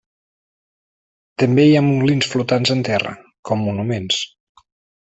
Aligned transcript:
També 1.43 1.67
hi 1.67 1.77
ha 1.81 1.85
molins 1.91 2.31
flotants 2.33 2.75
en 2.79 2.83
terra, 2.91 3.15
com 3.51 3.65
monuments. 3.71 4.27